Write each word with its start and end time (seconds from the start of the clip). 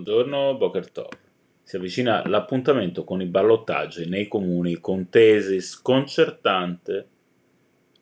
Buongiorno, 0.00 0.56
Boker 0.56 0.92
Tov. 0.92 1.08
Si 1.60 1.74
avvicina 1.74 2.24
l'appuntamento 2.28 3.02
con 3.02 3.20
i 3.20 3.26
ballottaggi 3.26 4.08
nei 4.08 4.28
comuni 4.28 4.78
con 4.78 5.08
tesi 5.08 5.60
sconcertante 5.60 7.08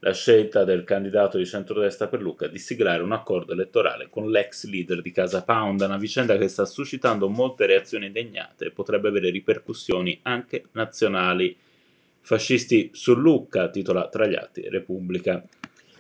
la 0.01 0.13
scelta 0.13 0.65
del 0.65 0.85
candidato 0.85 1.39
di 1.39 1.47
centrodestra 1.47 2.07
per 2.09 2.21
Lucca 2.21 2.49
di 2.49 2.59
siglare 2.59 3.03
un 3.03 3.13
accordo 3.13 3.55
elettorale 3.55 4.11
con 4.11 4.31
l'ex 4.31 4.67
leader 4.67 5.01
di 5.01 5.11
Casa 5.11 5.43
Pound, 5.43 5.81
una 5.81 5.97
vicenda 5.97 6.37
che 6.37 6.49
sta 6.49 6.67
suscitando 6.67 7.31
molte 7.31 7.65
reazioni 7.65 8.05
indegnate 8.05 8.67
e 8.67 8.73
potrebbe 8.73 9.09
avere 9.09 9.31
ripercussioni 9.31 10.21
anche 10.25 10.65
nazionali. 10.73 11.57
Fascisti 12.21 12.91
su 12.93 13.15
Lucca, 13.15 13.71
titola 13.71 14.07
tra 14.11 14.27
gli 14.27 14.35
atti 14.35 14.69
Repubblica. 14.69 15.43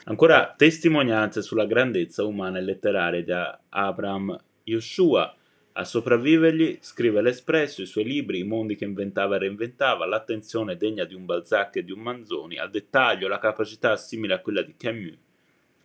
Ancora 0.05 0.53
testimonianze 0.55 1.41
sulla 1.41 1.65
grandezza 1.65 2.23
umana 2.23 2.59
e 2.59 2.61
letteraria 2.61 3.23
di 3.23 3.33
Abraham 3.71 4.39
Yoshua, 4.65 5.35
a 5.79 5.84
sopravvivergli, 5.84 6.79
scrive 6.80 7.21
l'Espresso, 7.21 7.82
i 7.82 7.86
suoi 7.86 8.04
libri, 8.04 8.39
i 8.39 8.44
mondi 8.44 8.76
che 8.76 8.84
inventava 8.84 9.36
e 9.36 9.40
reinventava, 9.40 10.07
l'attenzione 10.07 10.76
degna 10.76 11.04
di 11.04 11.14
un 11.14 11.26
Balzac 11.26 11.76
e 11.76 11.84
di 11.84 11.93
un 11.93 12.00
Manzoni, 12.00 12.57
al 12.57 12.71
dettaglio, 12.71 13.29
la 13.29 13.39
capacità 13.39 13.96
simile 13.96 14.34
a 14.34 14.40
quella 14.40 14.62
di 14.62 14.75
Camus 14.76 15.18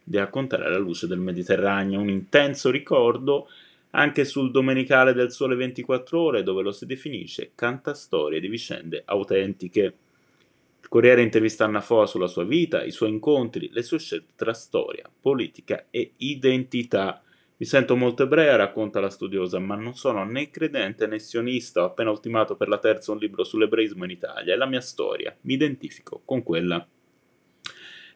di 0.04 0.18
raccontare 0.18 0.70
la 0.70 0.78
luce 0.78 1.08
del 1.08 1.20
Mediterraneo, 1.20 2.00
un 2.00 2.10
intenso 2.10 2.70
ricordo 2.70 3.48
anche 3.92 4.26
sul 4.26 4.52
Domenicale 4.52 5.14
del 5.14 5.32
Sole 5.32 5.56
24 5.56 6.20
Ore, 6.20 6.44
dove 6.44 6.64
lo 6.64 6.72
si 6.72 6.86
definisce 6.86 7.52
canta 7.56 7.94
storie 7.94 8.40
di 8.40 8.48
vicende 8.48 9.04
autentiche. 9.06 9.84
Il 10.82 10.88
Corriere 10.88 11.22
intervista 11.22 11.66
Anna 11.66 11.82
Foa 11.82 12.06
sulla 12.06 12.28
sua 12.28 12.44
vita, 12.44 12.84
i 12.84 12.92
suoi 12.92 13.10
incontri, 13.10 13.70
le 13.72 13.84
sue 13.84 14.00
scelte 14.00 14.34
tra 14.36 14.54
storia, 14.54 15.10
politica 15.20 15.86
e 15.90 16.14
identità. 16.18 17.22
Mi 17.62 17.68
sento 17.68 17.96
molto 17.96 18.24
ebrea, 18.24 18.56
racconta 18.56 19.00
la 19.00 19.12
studiosa, 19.12 19.60
ma 19.60 19.76
non 19.76 19.94
sono 19.94 20.26
né 20.26 20.50
credente 20.50 21.06
né 21.06 21.20
sionista. 21.20 21.84
Ho 21.84 21.86
appena 21.86 22.10
ultimato 22.10 22.56
per 22.56 22.68
la 22.68 22.80
terza 22.80 23.12
un 23.12 23.20
libro 23.20 23.44
sull'ebraismo 23.44 24.04
in 24.04 24.10
Italia. 24.10 24.56
È 24.56 24.58
la 24.58 24.66
mia 24.66 24.82
storia. 24.82 25.38
Mi 25.42 25.54
identifico 25.54 26.24
con 26.26 26.42
quella. 26.42 26.84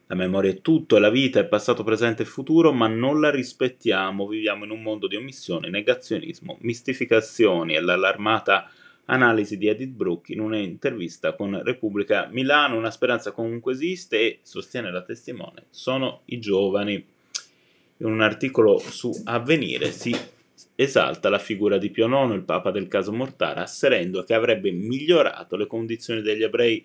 La 0.08 0.14
memoria 0.16 0.50
è 0.50 0.60
tutto, 0.60 0.96
è 0.96 0.98
la 0.98 1.10
vita, 1.10 1.38
è 1.38 1.46
passato, 1.46 1.84
presente 1.84 2.24
e 2.24 2.26
futuro, 2.26 2.72
ma 2.72 2.88
non 2.88 3.20
la 3.20 3.30
rispettiamo. 3.30 4.26
Viviamo 4.26 4.64
in 4.64 4.72
un 4.72 4.82
mondo 4.82 5.06
di 5.06 5.14
omissione, 5.14 5.70
negazionismo, 5.70 6.58
mistificazioni 6.62 7.76
e 7.76 7.80
l'allarmata 7.80 8.68
analisi 9.04 9.56
di 9.58 9.68
Edith 9.68 9.94
Brooke 9.94 10.32
in 10.32 10.40
un'intervista 10.40 11.34
con 11.34 11.62
Repubblica 11.62 12.28
Milano. 12.32 12.76
Una 12.76 12.90
speranza 12.90 13.30
comunque 13.30 13.74
esiste 13.74 14.18
e, 14.18 14.38
sostiene 14.42 14.90
la 14.90 15.02
testimone, 15.02 15.66
sono 15.70 16.22
i 16.24 16.40
giovani 16.40 17.14
in 17.98 18.06
un 18.06 18.20
articolo 18.20 18.78
su 18.78 19.10
Avvenire 19.24 19.90
si 19.90 20.14
esalta 20.74 21.28
la 21.28 21.38
figura 21.38 21.78
di 21.78 21.90
Pio 21.90 22.06
IX, 22.06 22.34
il 22.34 22.44
Papa 22.44 22.70
del 22.70 22.88
caso 22.88 23.12
Mortara, 23.12 23.62
asserendo 23.62 24.22
che 24.22 24.34
avrebbe 24.34 24.70
migliorato 24.70 25.56
le 25.56 25.66
condizioni 25.66 26.22
degli 26.22 26.42
ebrei 26.42 26.84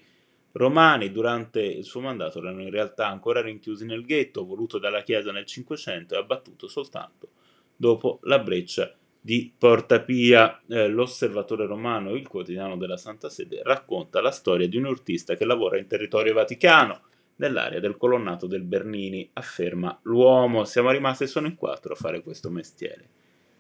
romani 0.54 1.12
durante 1.12 1.62
il 1.62 1.86
suo 1.86 2.02
mandato 2.02 2.40
erano 2.40 2.62
in 2.62 2.70
realtà 2.70 3.08
ancora 3.08 3.42
rinchiusi 3.42 3.86
nel 3.86 4.04
ghetto 4.04 4.46
voluto 4.46 4.80
dalla 4.80 5.02
Chiesa 5.02 5.32
nel 5.32 5.46
Cinquecento 5.46 6.14
e 6.14 6.18
abbattuto 6.18 6.68
soltanto 6.68 7.30
dopo 7.76 8.20
la 8.24 8.40
breccia 8.40 8.94
di 9.20 9.54
Porta 9.56 10.02
Pia. 10.02 10.62
Eh, 10.68 10.88
l'osservatore 10.88 11.66
romano, 11.66 12.14
il 12.16 12.28
quotidiano 12.28 12.76
della 12.76 12.98
Santa 12.98 13.30
Sede, 13.30 13.62
racconta 13.64 14.20
la 14.20 14.32
storia 14.32 14.68
di 14.68 14.78
un 14.78 14.86
urtista 14.86 15.36
che 15.36 15.46
lavora 15.46 15.78
in 15.78 15.88
territorio 15.88 16.34
vaticano 16.34 17.02
nell'area 17.38 17.80
del 17.80 17.98
colonnato 17.98 18.48
del 18.48 18.64
Bernini, 18.64 19.30
afferma 19.34 19.98
l'uomo. 20.04 20.64
Siamo 20.66 20.92
rimasti 20.92 21.28
solo 21.28 21.48
in 21.48 21.56
quattro 21.56 21.94
a 21.94 21.98
fare 21.98 22.22
questo 22.22 22.50
mestiere. 22.50 23.08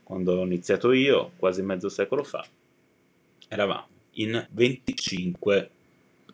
Quando 0.03 0.33
ho 0.33 0.43
iniziato 0.43 0.91
io, 0.91 1.31
quasi 1.37 1.61
mezzo 1.61 1.89
secolo 1.89 2.23
fa, 2.23 2.45
eravamo 3.47 3.87
in 4.15 4.45
25 4.51 5.69